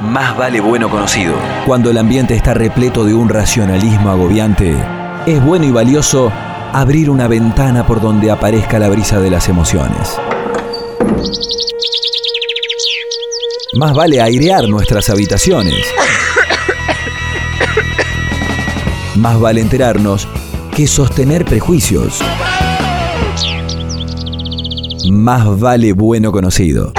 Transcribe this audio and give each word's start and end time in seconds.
más 0.00 0.36
vale 0.36 0.60
bueno 0.60 0.88
conocido. 0.88 1.34
Cuando 1.66 1.90
el 1.90 1.98
ambiente 1.98 2.34
está 2.34 2.54
repleto 2.54 3.04
de 3.04 3.14
un 3.14 3.28
racionalismo 3.28 4.10
agobiante, 4.10 4.74
es 5.26 5.44
bueno 5.44 5.66
y 5.66 5.70
valioso 5.70 6.32
abrir 6.72 7.10
una 7.10 7.28
ventana 7.28 7.86
por 7.86 8.00
donde 8.00 8.30
aparezca 8.30 8.78
la 8.78 8.88
brisa 8.88 9.20
de 9.20 9.30
las 9.30 9.48
emociones. 9.48 10.18
Más 13.74 13.94
vale 13.94 14.20
airear 14.20 14.68
nuestras 14.68 15.10
habitaciones. 15.10 15.86
Más 19.16 19.38
vale 19.38 19.60
enterarnos 19.60 20.26
que 20.74 20.86
sostener 20.86 21.44
prejuicios. 21.44 22.20
Más 25.10 25.60
vale 25.60 25.92
bueno 25.92 26.32
conocido. 26.32 26.92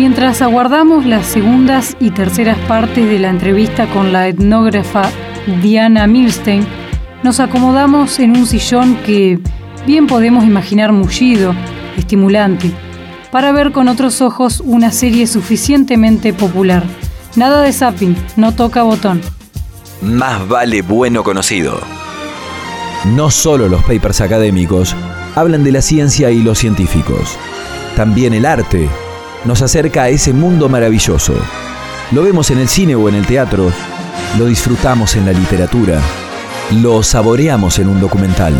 Mientras 0.00 0.40
aguardamos 0.40 1.04
las 1.04 1.26
segundas 1.26 1.94
y 2.00 2.10
terceras 2.10 2.56
partes 2.60 3.06
de 3.06 3.18
la 3.18 3.28
entrevista 3.28 3.86
con 3.90 4.14
la 4.14 4.28
etnógrafa 4.28 5.10
Diana 5.60 6.06
Milstein, 6.06 6.66
nos 7.22 7.38
acomodamos 7.38 8.18
en 8.18 8.30
un 8.30 8.46
sillón 8.46 8.96
que 9.04 9.38
bien 9.86 10.06
podemos 10.06 10.46
imaginar 10.46 10.92
mullido, 10.92 11.54
estimulante, 11.98 12.70
para 13.30 13.52
ver 13.52 13.72
con 13.72 13.88
otros 13.88 14.22
ojos 14.22 14.62
una 14.64 14.90
serie 14.90 15.26
suficientemente 15.26 16.32
popular. 16.32 16.82
Nada 17.36 17.60
de 17.60 17.70
zapping, 17.70 18.16
no 18.36 18.52
toca 18.52 18.82
botón. 18.84 19.20
Más 20.00 20.48
vale 20.48 20.80
bueno 20.80 21.22
conocido. 21.22 21.78
No 23.04 23.30
solo 23.30 23.68
los 23.68 23.82
papers 23.82 24.22
académicos 24.22 24.96
hablan 25.36 25.62
de 25.62 25.72
la 25.72 25.82
ciencia 25.82 26.30
y 26.30 26.42
los 26.42 26.58
científicos, 26.58 27.36
también 27.96 28.32
el 28.32 28.46
arte 28.46 28.88
nos 29.44 29.62
acerca 29.62 30.02
a 30.04 30.08
ese 30.08 30.32
mundo 30.32 30.68
maravilloso. 30.68 31.34
Lo 32.12 32.22
vemos 32.22 32.50
en 32.50 32.58
el 32.58 32.68
cine 32.68 32.94
o 32.94 33.08
en 33.08 33.14
el 33.14 33.26
teatro, 33.26 33.72
lo 34.38 34.46
disfrutamos 34.46 35.16
en 35.16 35.26
la 35.26 35.32
literatura, 35.32 36.00
lo 36.82 37.02
saboreamos 37.02 37.78
en 37.78 37.88
un 37.88 38.00
documental. 38.00 38.54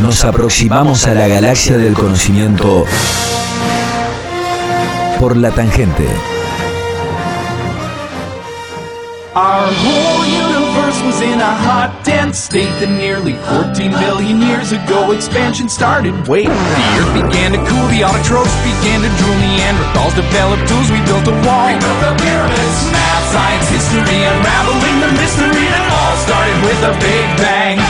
Nos 0.00 0.24
aproximamos 0.24 1.06
a 1.06 1.14
la 1.14 1.28
galaxia 1.28 1.78
del 1.78 1.94
conocimiento 1.94 2.84
por 5.18 5.36
la 5.36 5.50
tangente. 5.50 6.06
State 12.36 12.68
that 12.84 12.92
nearly 12.92 13.32
14 13.48 13.90
billion 13.96 14.44
years 14.44 14.70
ago 14.70 15.10
expansion 15.10 15.68
started. 15.68 16.12
Wait, 16.28 16.46
the 16.46 16.86
earth 17.00 17.12
began 17.16 17.56
to 17.56 17.60
cool, 17.64 17.86
the 17.88 18.04
autotrophs 18.04 18.52
began 18.60 19.00
to 19.00 19.10
drool, 19.16 19.36
Neanderthals 19.40 20.12
developed 20.12 20.68
tools, 20.68 20.92
we 20.92 21.00
built 21.08 21.24
a 21.26 21.36
wall. 21.48 21.72
We 21.72 21.80
built 21.80 22.00
the 22.04 22.12
pyramids, 22.20 22.78
math, 22.92 23.24
science, 23.32 23.66
history, 23.72 24.20
unraveling 24.28 24.96
the 25.00 25.10
mystery 25.16 25.64
that 25.64 25.84
all 25.88 26.14
started 26.28 26.56
with 26.60 26.80
a 26.84 26.92
big 27.00 27.26
bang. 27.40 27.80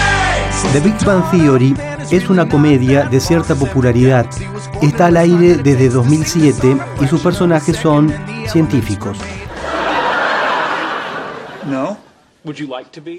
The 0.72 0.80
Big 0.80 0.96
Bang 1.04 1.22
Theory 1.30 1.74
es 2.10 2.28
una 2.30 2.48
comedia 2.48 3.04
de 3.04 3.20
cierta 3.20 3.54
popularidad. 3.54 4.26
Está 4.82 5.06
al 5.06 5.16
aire 5.16 5.56
desde 5.56 5.88
2007 5.88 6.76
y 7.00 7.06
sus 7.06 7.20
personajes 7.20 7.76
son 7.76 8.12
científicos. 8.46 9.18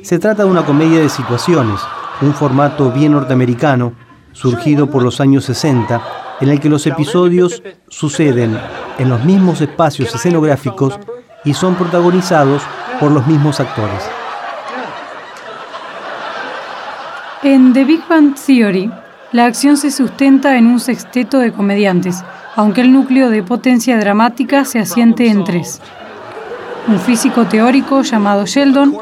Se 0.04 0.20
trata 0.20 0.44
de 0.44 0.50
una 0.50 0.66
comedia 0.66 1.00
de 1.00 1.10
situaciones, 1.10 1.82
un 2.22 2.34
formato 2.34 2.92
bien 2.92 3.12
norteamericano, 3.12 3.94
surgido 4.32 4.90
por 4.90 5.04
los 5.04 5.20
años 5.20 5.44
60, 5.46 6.02
en 6.40 6.50
el 6.50 6.60
que 6.60 6.70
los 6.70 6.88
episodios 6.88 7.62
suceden 7.90 8.58
en 8.98 9.10
los 9.10 9.24
mismos 9.26 9.60
espacios 9.60 10.14
escenográficos 10.16 10.98
y 11.44 11.54
son 11.54 11.76
protagonizados 11.76 12.62
por 13.00 13.12
los 13.12 13.28
mismos 13.28 13.60
actores. 13.60 14.04
En 17.44 17.74
The 17.74 17.84
Big 17.84 18.08
Bang 18.08 18.36
Theory, 18.36 18.90
la 19.34 19.46
acción 19.46 19.78
se 19.78 19.92
sustenta 19.92 20.58
en 20.58 20.68
un 20.68 20.80
sexteto 20.80 21.40
de 21.40 21.52
comediantes, 21.52 22.24
aunque 22.56 22.82
el 22.82 22.94
núcleo 22.94 23.30
de 23.30 23.44
potencia 23.44 24.00
dramática 24.00 24.64
se 24.64 24.80
asiente 24.80 25.28
en 25.28 25.44
tres 25.44 25.82
un 26.88 27.00
físico 27.00 27.46
teórico 27.46 28.02
llamado 28.02 28.46
Sheldon, 28.46 28.96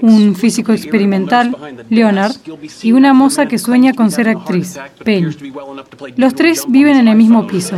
un 0.00 0.34
físico 0.34 0.72
experimental, 0.72 1.56
Leonard, 1.90 2.34
y 2.82 2.92
una 2.92 3.12
moza 3.12 3.46
que 3.46 3.58
sueña 3.58 3.92
con 3.92 4.10
ser 4.10 4.28
actriz, 4.28 4.78
Penny. 5.04 5.34
Los 6.16 6.34
tres 6.34 6.64
viven 6.68 6.96
en 6.96 7.08
el 7.08 7.16
mismo 7.16 7.46
piso. 7.46 7.76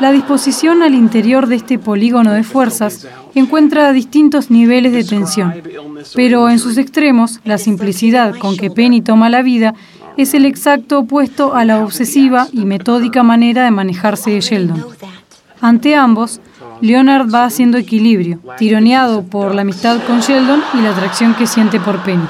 La 0.00 0.10
disposición 0.10 0.82
al 0.82 0.94
interior 0.94 1.46
de 1.46 1.56
este 1.56 1.78
polígono 1.78 2.32
de 2.32 2.42
fuerzas 2.42 3.06
encuentra 3.34 3.92
distintos 3.92 4.50
niveles 4.50 4.92
de 4.92 5.04
tensión, 5.04 5.54
pero 6.14 6.48
en 6.48 6.58
sus 6.58 6.78
extremos, 6.78 7.40
la 7.44 7.58
simplicidad 7.58 8.36
con 8.38 8.56
que 8.56 8.70
Penny 8.70 9.02
toma 9.02 9.30
la 9.30 9.42
vida 9.42 9.74
es 10.16 10.34
el 10.34 10.46
exacto 10.46 11.00
opuesto 11.00 11.54
a 11.54 11.64
la 11.64 11.82
obsesiva 11.82 12.48
y 12.52 12.64
metódica 12.64 13.22
manera 13.22 13.64
de 13.64 13.70
manejarse 13.70 14.30
de 14.30 14.40
Sheldon. 14.40 14.84
Ante 15.60 15.94
ambos, 15.94 16.40
Leonard 16.84 17.34
va 17.34 17.46
haciendo 17.46 17.78
equilibrio, 17.78 18.40
tironeado 18.58 19.22
por 19.22 19.54
la 19.54 19.62
amistad 19.62 20.02
con 20.06 20.20
Sheldon 20.20 20.62
y 20.74 20.82
la 20.82 20.90
atracción 20.90 21.34
que 21.34 21.46
siente 21.46 21.80
por 21.80 21.98
Penny. 22.00 22.28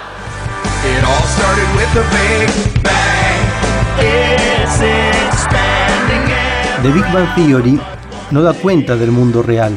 The 6.82 6.88
Big 6.92 7.04
Bang 7.12 7.34
Theory 7.34 7.81
no 8.31 8.42
da 8.42 8.53
cuenta 8.53 8.94
del 8.94 9.10
mundo 9.10 9.42
real. 9.42 9.76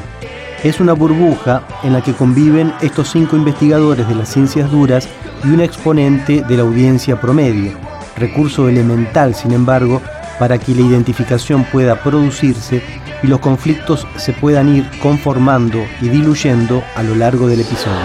Es 0.63 0.79
una 0.79 0.94
burbuja 0.94 1.63
en 1.81 1.94
la 1.94 2.01
que 2.03 2.13
conviven 2.13 2.71
estos 2.79 3.09
cinco 3.09 3.35
investigadores 3.35 4.07
de 4.07 4.13
las 4.13 4.29
ciencias 4.29 4.69
duras 4.69 5.09
y 5.44 5.47
un 5.47 5.61
exponente 5.61 6.44
de 6.47 6.55
la 6.55 6.61
audiencia 6.61 7.19
promedio, 7.19 7.71
recurso 8.15 8.69
elemental, 8.69 9.33
sin 9.33 9.53
embargo, 9.53 10.03
para 10.38 10.59
que 10.59 10.75
la 10.75 10.81
identificación 10.81 11.63
pueda 11.63 11.95
producirse 12.03 12.83
y 13.23 13.28
los 13.28 13.39
conflictos 13.39 14.07
se 14.16 14.33
puedan 14.33 14.75
ir 14.75 14.89
conformando 15.01 15.79
y 16.01 16.09
diluyendo 16.09 16.83
a 16.95 17.03
lo 17.03 17.16
largo 17.16 17.47
del 17.47 17.61
episodio. 17.61 17.97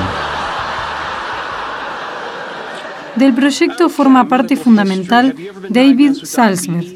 Del 3.17 3.35
proyecto 3.35 3.91
forma 3.91 4.27
parte 4.27 4.57
fundamental 4.57 5.37
David 5.69 6.15
Salzberg, 6.25 6.87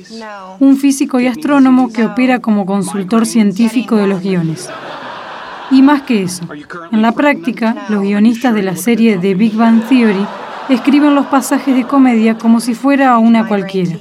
un 0.61 0.77
físico 0.79 1.21
y 1.21 1.27
astrónomo 1.27 1.93
que 1.93 2.07
opera 2.07 2.39
como 2.41 2.65
consultor 2.65 3.27
científico 3.27 3.97
de 3.97 4.07
los 4.07 4.23
guiones. 4.23 4.71
Y 5.71 5.83
más 5.83 6.03
que 6.03 6.23
eso, 6.23 6.45
en 6.91 7.03
la 7.03 7.13
práctica, 7.13 7.87
los 7.91 8.01
guionistas 8.03 8.55
de 8.55 8.63
la 8.63 8.77
serie 8.77 9.19
The 9.19 9.35
Big 9.35 9.55
Bang 9.57 9.83
Theory 9.89 10.27
escriben 10.69 11.15
los 11.15 11.27
pasajes 11.27 11.75
de 11.75 11.85
comedia 11.85 12.39
como 12.39 12.61
si 12.61 12.75
fuera 12.75 13.19
una 13.19 13.47
cualquiera 13.47 13.97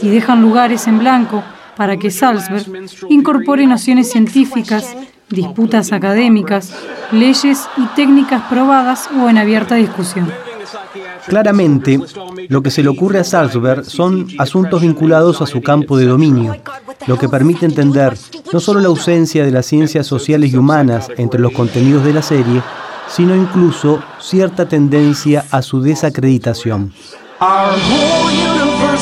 y 0.00 0.08
dejan 0.08 0.40
lugares 0.42 0.86
en 0.86 0.98
blanco 0.98 1.42
para 1.78 1.96
que 1.96 2.10
Salzberg 2.10 2.66
incorpore 3.08 3.64
nociones 3.64 4.10
científicas, 4.10 4.96
disputas 5.30 5.92
académicas, 5.92 6.74
leyes 7.12 7.68
y 7.76 7.86
técnicas 7.94 8.42
probadas 8.50 9.08
o 9.16 9.28
en 9.30 9.38
abierta 9.38 9.76
discusión. 9.76 10.30
Claramente, 11.28 12.00
lo 12.48 12.62
que 12.62 12.72
se 12.72 12.82
le 12.82 12.88
ocurre 12.88 13.20
a 13.20 13.24
Salzberg 13.24 13.84
son 13.84 14.26
asuntos 14.38 14.82
vinculados 14.82 15.40
a 15.40 15.46
su 15.46 15.62
campo 15.62 15.96
de 15.96 16.06
dominio, 16.06 16.56
lo 17.06 17.16
que 17.16 17.28
permite 17.28 17.64
entender 17.64 18.18
no 18.52 18.58
solo 18.58 18.80
la 18.80 18.88
ausencia 18.88 19.44
de 19.44 19.52
las 19.52 19.66
ciencias 19.66 20.04
sociales 20.04 20.52
y 20.52 20.56
humanas 20.56 21.08
entre 21.16 21.40
los 21.40 21.52
contenidos 21.52 22.04
de 22.04 22.12
la 22.12 22.22
serie, 22.22 22.60
sino 23.08 23.36
incluso 23.36 24.02
cierta 24.18 24.68
tendencia 24.68 25.44
a 25.52 25.62
su 25.62 25.80
desacreditación. 25.80 26.92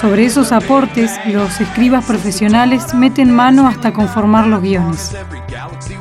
Sobre 0.00 0.24
esos 0.24 0.52
aportes, 0.52 1.12
los 1.26 1.60
escribas 1.60 2.04
profesionales 2.04 2.92
meten 2.94 3.30
mano 3.30 3.68
hasta 3.68 3.92
conformar 3.92 4.46
los 4.46 4.62
guiones. 4.62 5.16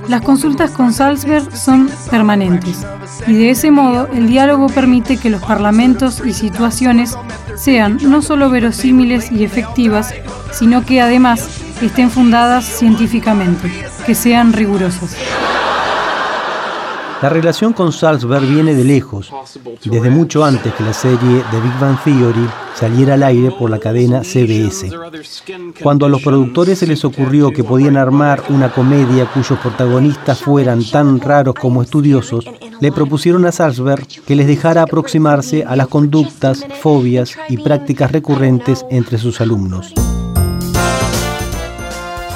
Las 0.07 0.21
consultas 0.21 0.71
con 0.71 0.93
Salzberg 0.93 1.55
son 1.55 1.89
permanentes 2.09 2.85
y 3.27 3.33
de 3.33 3.51
ese 3.51 3.69
modo 3.71 4.07
el 4.13 4.27
diálogo 4.27 4.67
permite 4.67 5.17
que 5.17 5.29
los 5.29 5.41
parlamentos 5.41 6.21
y 6.25 6.33
situaciones 6.33 7.15
sean 7.55 7.99
no 8.01 8.21
solo 8.21 8.49
verosímiles 8.49 9.31
y 9.31 9.43
efectivas, 9.43 10.13
sino 10.51 10.83
que 10.83 11.01
además 11.01 11.61
estén 11.81 12.09
fundadas 12.09 12.65
científicamente, 12.65 13.71
que 14.05 14.15
sean 14.15 14.53
rigurosas. 14.53 15.15
La 17.21 17.29
relación 17.29 17.71
con 17.73 17.91
Salzberg 17.91 18.47
viene 18.47 18.73
de 18.73 18.83
lejos, 18.83 19.31
desde 19.85 20.09
mucho 20.09 20.43
antes 20.43 20.73
que 20.73 20.83
la 20.83 20.91
serie 20.91 21.43
The 21.51 21.59
Big 21.59 21.79
Bang 21.79 21.99
Theory 22.03 22.49
saliera 22.73 23.13
al 23.13 23.21
aire 23.21 23.51
por 23.51 23.69
la 23.69 23.77
cadena 23.77 24.23
CBS. 24.23 24.89
Cuando 25.83 26.07
a 26.07 26.09
los 26.09 26.23
productores 26.23 26.79
se 26.79 26.87
les 26.87 27.05
ocurrió 27.05 27.51
que 27.51 27.63
podían 27.63 27.95
armar 27.95 28.41
una 28.49 28.71
comedia 28.71 29.27
cuyos 29.27 29.59
protagonistas 29.59 30.41
fueran 30.41 30.83
tan 30.83 31.19
raros 31.19 31.53
como 31.53 31.83
estudiosos, 31.83 32.43
le 32.79 32.91
propusieron 32.91 33.45
a 33.45 33.51
Salzberg 33.51 34.07
que 34.25 34.35
les 34.35 34.47
dejara 34.47 34.81
aproximarse 34.81 35.63
a 35.63 35.75
las 35.75 35.89
conductas, 35.89 36.65
fobias 36.81 37.37
y 37.49 37.57
prácticas 37.57 38.11
recurrentes 38.11 38.83
entre 38.89 39.19
sus 39.19 39.41
alumnos. 39.41 39.93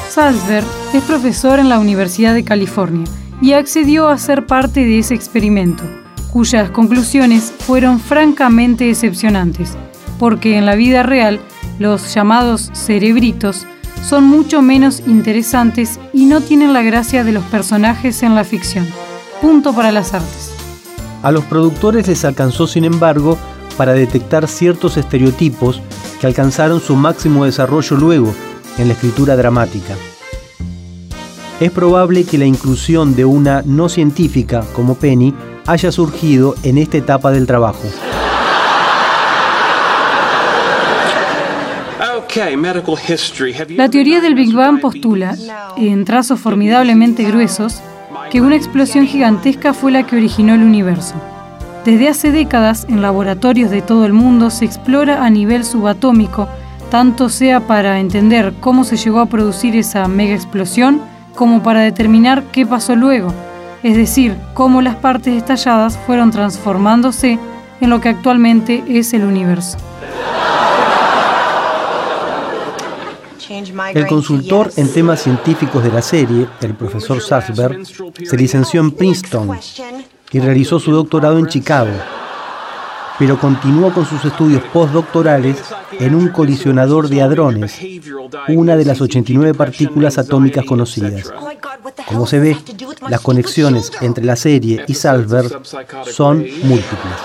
Salzberg 0.10 0.68
es 0.94 1.04
profesor 1.06 1.58
en 1.58 1.70
la 1.70 1.80
Universidad 1.80 2.36
de 2.36 2.44
California 2.44 3.10
y 3.42 3.54
accedió 3.54 4.08
a 4.08 4.18
ser 4.18 4.46
parte 4.46 4.82
de 4.82 5.00
ese 5.00 5.16
experimento, 5.16 5.84
cuyas 6.32 6.70
conclusiones 6.70 7.54
fueron 7.60 8.00
francamente 8.00 8.86
decepcionantes, 8.86 9.74
porque 10.20 10.58
en 10.58 10.66
la 10.66 10.76
vida 10.76 11.04
real 11.04 11.40
los 11.80 12.14
llamados 12.14 12.72
cerebritos 12.74 13.66
son 14.04 14.26
mucho 14.26 14.62
menos 14.62 15.02
interesantes 15.08 16.00
y 16.14 16.26
no 16.26 16.42
tienen 16.42 16.74
la 16.74 16.84
gracia 16.84 17.24
de 17.24 17.32
los 17.32 17.44
personajes 17.46 18.24
en 18.24 18.36
la 18.36 18.44
ficción. 18.44 18.88
Punto 19.42 19.74
para 19.74 19.92
las 19.92 20.14
artes. 20.14 20.52
A 21.24 21.32
los 21.32 21.44
productores 21.46 22.08
les 22.08 22.24
alcanzó, 22.24 22.68
sin 22.68 22.86
embargo, 22.86 23.38
para 23.78 23.94
detectar 23.94 24.48
ciertos 24.48 24.98
estereotipos 24.98 25.82
que 26.22 26.28
alcanzaron 26.28 26.80
su 26.80 26.96
máximo 26.96 27.46
desarrollo 27.46 27.98
luego 27.98 28.34
en 28.78 28.88
la 28.88 28.94
escritura 28.94 29.36
dramática 29.36 29.96
es 31.60 31.72
probable 31.72 32.26
que 32.26 32.38
la 32.38 32.46
inclusión 32.46 33.16
de 33.16 33.26
una 33.26 33.62
no 33.66 33.88
científica 33.88 34.64
como 34.74 34.96
Penny 34.96 35.34
haya 35.66 35.92
surgido 35.92 36.56
en 36.64 36.78
esta 36.78 36.98
etapa 36.98 37.32
del 37.32 37.48
trabajo. 37.48 37.84
La 43.70 43.90
teoría 43.90 44.20
del 44.20 44.36
Big 44.36 44.54
Bang 44.54 44.82
postula, 44.82 45.36
en 45.78 46.04
trazos 46.04 46.40
formidablemente 46.40 47.24
gruesos, 47.24 47.82
que 48.30 48.42
una 48.42 48.58
explosión 48.58 49.08
gigantesca 49.08 49.74
fue 49.74 49.92
la 49.94 50.06
que 50.06 50.18
originó 50.18 50.54
el 50.56 50.64
universo. 50.64 51.16
Desde 51.86 52.10
hace 52.10 52.32
décadas, 52.32 52.86
en 52.90 53.02
laboratorios 53.02 53.72
de 53.72 53.82
todo 53.82 54.06
el 54.06 54.12
mundo 54.12 54.50
se 54.50 54.66
explora 54.66 55.24
a 55.24 55.30
nivel 55.30 55.64
subatómico, 55.64 56.50
tanto 56.90 57.30
sea 57.30 57.62
para 57.62 58.00
entender 58.00 58.54
cómo 58.60 58.84
se 58.84 58.98
llegó 58.98 59.20
a 59.20 59.28
producir 59.28 59.76
esa 59.76 60.08
mega 60.08 60.34
explosión, 60.34 61.00
como 61.36 61.62
para 61.62 61.82
determinar 61.82 62.44
qué 62.52 62.66
pasó 62.66 62.96
luego, 62.96 63.34
es 63.84 63.96
decir, 63.96 64.36
cómo 64.54 64.82
las 64.82 64.96
partes 64.96 65.36
estalladas 65.36 65.98
fueron 65.98 66.32
transformándose 66.32 67.38
en 67.82 67.90
lo 67.90 68.02
que 68.02 68.10
actualmente 68.10 68.84
es 68.88 69.14
el 69.14 69.24
universo. 69.24 69.78
El 73.94 74.08
consultor 74.08 74.72
en 74.76 74.92
temas 74.92 75.22
científicos 75.22 75.84
de 75.84 75.92
la 75.92 76.02
serie, 76.02 76.48
el 76.62 76.74
profesor 76.74 77.22
Salzberg, 77.22 77.86
se 77.86 78.38
licenció 78.38 78.82
en 78.82 78.92
Princeton 78.92 79.58
y 80.32 80.40
realizó 80.40 80.80
su 80.80 80.92
doctorado 80.92 81.38
en 81.38 81.48
Chicago 81.48 81.92
pero 83.18 83.40
continuó 83.40 83.94
con 83.94 84.06
sus 84.06 84.24
estudios 84.26 84.62
postdoctorales 84.74 85.62
en 86.00 86.16
un 86.16 86.30
colisionador 86.30 87.08
de 87.08 87.22
hadrones, 87.22 87.80
una 88.50 88.76
de 88.76 88.86
las 88.86 89.02
89 89.02 89.54
partículas 89.54 90.18
atómicas 90.18 90.66
conocidas. 90.66 91.32
Como 92.08 92.26
se 92.26 92.40
ve, 92.40 92.58
las 93.10 93.22
conexiones 93.22 93.92
entre 94.02 94.26
la 94.26 94.36
serie 94.36 94.84
y 94.88 94.94
Salzberg 94.94 95.62
son 96.06 96.46
múltiples. 96.64 97.16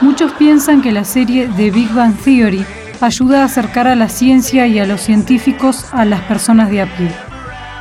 Muchos 0.00 0.32
piensan 0.32 0.82
que 0.82 0.92
la 0.92 1.04
serie 1.04 1.48
The 1.56 1.70
Big 1.70 1.92
Bang 1.92 2.14
Theory 2.16 2.64
ayuda 3.00 3.42
a 3.42 3.44
acercar 3.46 3.88
a 3.88 3.96
la 3.96 4.08
ciencia 4.08 4.66
y 4.66 4.78
a 4.78 4.86
los 4.86 5.00
científicos 5.00 5.86
a 5.92 6.04
las 6.04 6.22
personas 6.22 6.70
de 6.70 6.82
a 6.82 6.96
pie. 6.96 7.10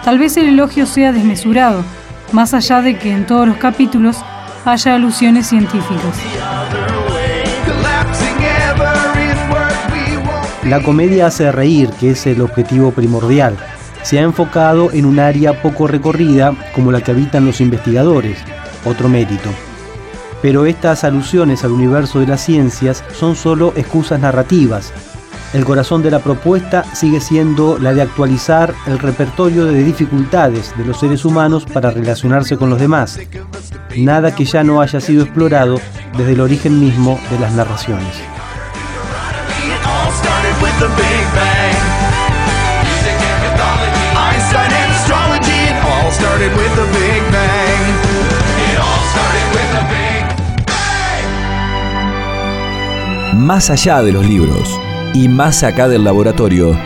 Tal 0.04 0.20
vez 0.20 0.38
el 0.38 0.48
elogio 0.48 0.86
sea 0.86 1.12
desmesurado, 1.12 1.84
más 2.32 2.54
allá 2.54 2.82
de 2.82 2.98
que 2.98 3.12
en 3.12 3.26
todos 3.26 3.48
los 3.48 3.58
capítulos 3.58 4.18
haya 4.66 4.96
alusiones 4.96 5.48
científicas. 5.48 7.05
La 10.66 10.82
comedia 10.82 11.28
hace 11.28 11.52
reír, 11.52 11.92
que 12.00 12.10
es 12.10 12.26
el 12.26 12.42
objetivo 12.42 12.90
primordial. 12.90 13.56
Se 14.02 14.18
ha 14.18 14.24
enfocado 14.24 14.92
en 14.92 15.06
un 15.06 15.20
área 15.20 15.62
poco 15.62 15.86
recorrida 15.86 16.56
como 16.74 16.92
la 16.92 17.02
que 17.02 17.12
habitan 17.12 17.46
los 17.46 17.62
investigadores, 17.62 18.40
otro 18.84 19.08
mérito. 19.08 19.52
Pero 20.42 20.66
estas 20.66 21.04
alusiones 21.04 21.64
al 21.64 21.72
universo 21.72 22.20
de 22.20 22.26
las 22.26 22.44
ciencias 22.44 23.04
son 23.14 23.36
solo 23.36 23.74
excusas 23.76 24.20
narrativas. 24.20 24.92
El 25.54 25.66
corazón 25.66 26.02
de 26.02 26.10
la 26.10 26.18
propuesta 26.18 26.84
sigue 26.96 27.22
siendo 27.22 27.78
la 27.78 27.94
de 27.94 28.02
actualizar 28.02 28.74
el 28.88 28.98
repertorio 28.98 29.66
de 29.66 29.84
dificultades 29.84 30.74
de 30.76 30.84
los 30.84 31.00
seres 31.00 31.26
humanos 31.26 31.66
para 31.72 31.92
relacionarse 31.92 32.58
con 32.58 32.72
los 32.72 32.80
demás. 32.80 33.20
Nada 33.96 34.36
que 34.36 34.46
ya 34.46 34.64
no 34.64 34.82
haya 34.82 35.00
sido 35.00 35.26
explorado 35.26 35.80
desde 36.18 36.34
el 36.34 36.42
origen 36.42 36.80
mismo 36.80 37.20
de 37.30 37.38
las 37.38 37.54
narraciones. 37.54 38.16
Más 53.34 53.70
allá 53.70 54.02
de 54.02 54.12
los 54.12 54.26
libros 54.26 54.80
y 55.14 55.30
más 55.30 55.64
acá 55.64 55.88
del 55.88 56.04
laboratorio, 56.04 56.78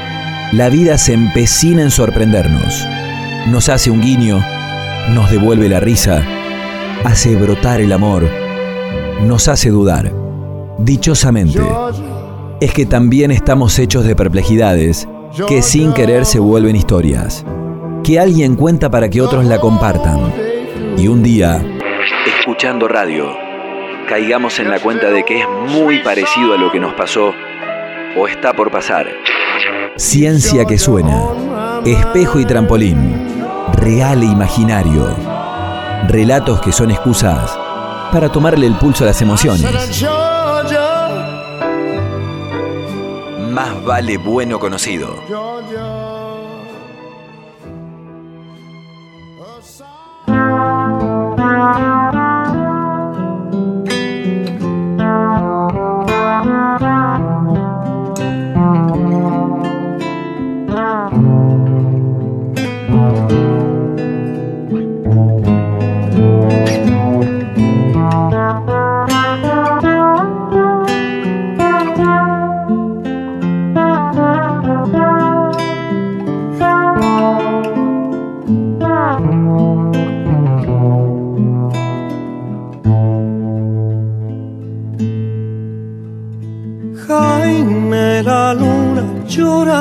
la 0.52 0.70
vida 0.70 0.98
se 0.98 1.14
empecina 1.14 1.82
en 1.82 1.92
sorprendernos. 1.92 2.86
Nos 3.48 3.70
hace 3.70 3.90
un 3.90 4.02
guiño, 4.02 4.44
nos 5.14 5.32
devuelve 5.32 5.70
la 5.70 5.80
risa, 5.80 6.24
hace 7.06 7.36
brotar 7.36 7.82
el 7.82 7.92
amor, 7.92 8.30
nos 9.22 9.48
hace 9.48 9.70
dudar. 9.70 10.14
Dichosamente 10.78 11.60
es 12.62 12.74
que 12.74 12.86
también 12.86 13.32
estamos 13.32 13.80
hechos 13.80 14.04
de 14.04 14.16
perplejidades 14.16 15.08
que 15.48 15.62
sin 15.62 15.94
querer 15.94 16.26
se 16.26 16.40
vuelven 16.40 16.76
historias, 16.76 17.46
que 18.04 18.20
alguien 18.20 18.56
cuenta 18.56 18.90
para 18.90 19.10
que 19.10 19.22
otros 19.22 19.46
la 19.46 19.60
compartan. 19.60 20.34
Y 20.98 21.08
un 21.08 21.24
día, 21.24 21.64
escuchando 22.26 22.88
radio, 22.88 23.28
caigamos 24.10 24.60
en 24.60 24.70
la 24.70 24.80
cuenta 24.80 25.10
de 25.10 25.24
que 25.24 25.40
es 25.40 25.46
muy 25.70 26.00
parecido 26.00 26.54
a 26.54 26.58
lo 26.58 26.72
que 26.72 26.80
nos 26.80 26.94
pasó 26.96 27.32
o 28.18 28.28
está 28.28 28.54
por 28.54 28.72
pasar. 28.72 29.08
Ciencia 29.96 30.66
que 30.66 30.78
suena, 30.78 31.82
espejo 31.86 32.40
y 32.40 32.45
trampolín, 32.45 33.28
real 33.74 34.24
e 34.24 34.26
imaginario, 34.26 35.16
relatos 36.10 36.60
que 36.60 36.74
son 36.74 36.92
excusas 36.92 37.57
para 38.12 38.30
tomarle 38.30 38.68
el 38.68 38.76
pulso 38.76 39.04
a 39.04 39.07
las 39.07 39.22
emociones. 39.22 40.04
Más 43.50 43.84
vale 43.84 44.18
bueno 44.18 44.60
conocido. 44.60 45.16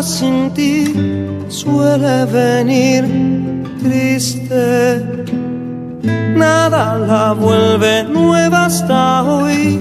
Sin 0.02 0.50
ti 0.54 0.94
suele 1.48 2.24
venir 2.26 3.04
triste. 3.82 5.02
Nada 6.36 6.98
la 6.98 7.32
vuelve 7.32 8.04
nueva 8.04 8.66
hasta 8.66 9.22
hoy. 9.24 9.78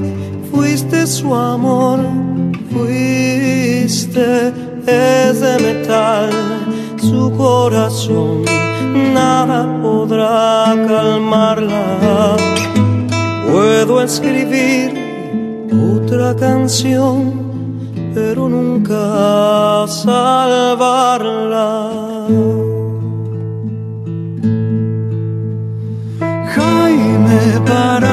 Fuiste 0.51 1.05
su 1.05 1.33
amor, 1.35 1.99
fuiste 2.71 4.53
es 4.85 5.41
de 5.41 5.59
metal 5.59 6.29
su 6.99 7.31
corazón. 7.37 8.66
Nada 9.13 9.59
podrá 9.81 10.75
calmarla. 10.87 12.35
Puedo 13.49 14.01
escribir 14.01 14.89
otra 15.95 16.35
canción, 16.35 17.15
pero 18.13 18.49
nunca 18.49 19.85
salvarla. 19.87 21.71
Jaime, 26.55 27.39
para 27.65 28.06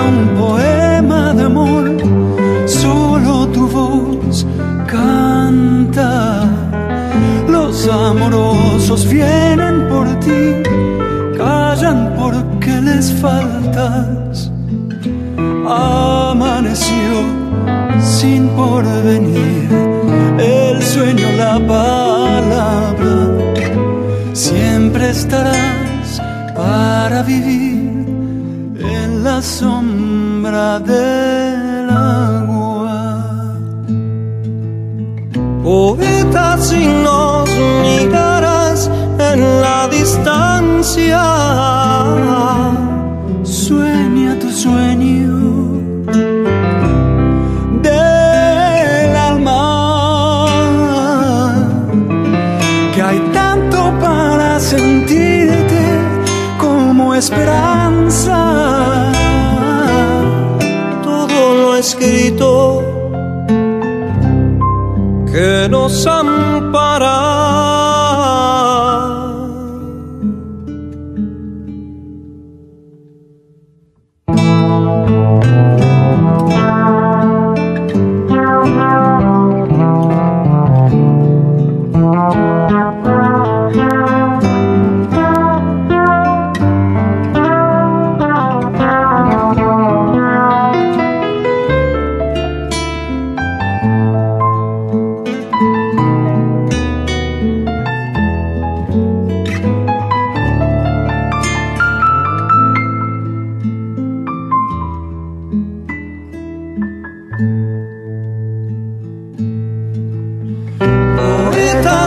sombra 30.55 30.79
del 30.79 31.91
agua. 31.91 33.19
Poeta, 35.63 36.57
si 36.59 36.87
nos 36.87 37.49
mirarás 37.83 38.91
en 39.19 39.61
la 39.61 39.89
distancia, 39.89 41.23
Sueña 43.43 44.39
tu 44.39 44.51
sueño 44.51 45.35
del 47.83 49.17
alma, 49.31 50.47
que 52.95 53.03
hay 53.03 53.19
tanto 53.33 53.93
para 54.01 54.61
sentirte 54.61 55.83
como 56.59 57.15
esperanza. 57.15 59.14
Escrito 61.85 62.83
que 65.31 65.69
nos 65.69 66.07
ampara. 66.07 67.74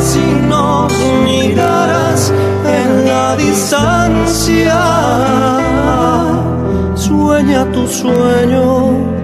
Si 0.07 0.25
nos 0.51 0.93
miraras 1.25 2.31
en 2.79 2.89
la 3.05 3.35
distancia, 3.35 4.79
sueña 6.95 7.65
tu 7.73 7.87
sueño 7.87 9.16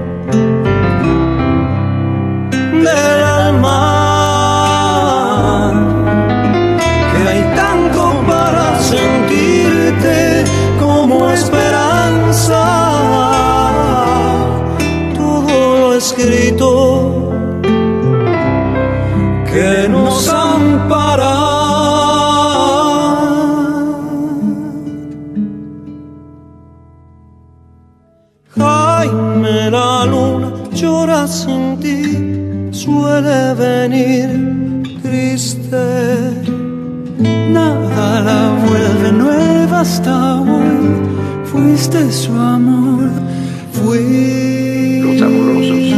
venir 33.54 34.30
triste. 35.04 35.86
Nada 37.50 38.22
la 38.22 38.42
vuelve 38.66 39.12
nueva 39.12 39.82
hasta 39.82 40.42
hoy. 40.42 41.44
Fuiste 41.46 42.12
su 42.12 42.32
amor, 42.34 43.10
Fui 43.72 45.02
Los 45.04 45.22
amorosos 45.22 45.94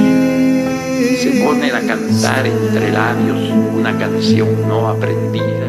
se 1.25 1.43
ponen 1.43 1.73
a 1.73 1.81
cantar 1.81 2.45
entre 2.45 2.91
labios 2.91 3.51
una 3.75 3.97
canción 3.97 4.47
no 4.67 4.89
aprendida 4.89 5.67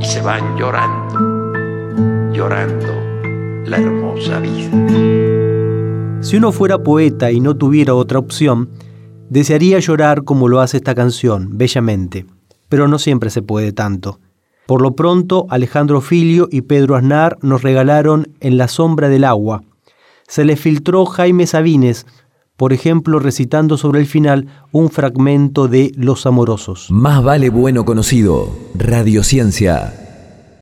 y 0.00 0.04
se 0.04 0.20
van 0.20 0.56
llorando, 0.56 2.32
llorando 2.32 2.92
la 3.64 3.78
hermosa 3.78 4.38
vida. 4.40 4.70
Si 6.20 6.36
uno 6.36 6.52
fuera 6.52 6.78
poeta 6.78 7.30
y 7.30 7.40
no 7.40 7.56
tuviera 7.56 7.94
otra 7.94 8.18
opción, 8.18 8.68
desearía 9.30 9.78
llorar 9.78 10.24
como 10.24 10.48
lo 10.48 10.60
hace 10.60 10.78
esta 10.78 10.94
canción, 10.94 11.56
bellamente, 11.58 12.26
pero 12.68 12.88
no 12.88 12.98
siempre 12.98 13.30
se 13.30 13.42
puede 13.42 13.72
tanto. 13.72 14.20
Por 14.66 14.82
lo 14.82 14.96
pronto, 14.96 15.46
Alejandro 15.50 16.00
Filio 16.00 16.48
y 16.50 16.62
Pedro 16.62 16.96
Aznar 16.96 17.38
nos 17.40 17.62
regalaron 17.62 18.28
En 18.40 18.56
la 18.56 18.68
sombra 18.68 19.08
del 19.08 19.24
agua. 19.24 19.62
Se 20.26 20.44
les 20.44 20.60
filtró 20.60 21.06
Jaime 21.06 21.46
Sabines, 21.46 22.06
por 22.56 22.72
ejemplo, 22.72 23.18
recitando 23.18 23.76
sobre 23.76 24.00
el 24.00 24.06
final 24.06 24.48
un 24.72 24.90
fragmento 24.90 25.68
de 25.68 25.92
Los 25.94 26.26
Amorosos. 26.26 26.88
Más 26.90 27.22
vale 27.22 27.50
bueno 27.50 27.84
conocido. 27.84 28.50
Radiociencia 28.74 30.05